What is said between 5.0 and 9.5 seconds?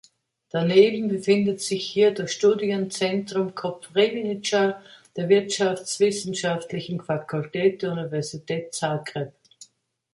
der Wirtschaftswissenschaftlichen Fakultät der Universität Zagreb.